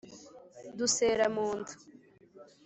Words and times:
dusera 0.77 1.25
mu 1.35 1.47
nda 1.59 1.73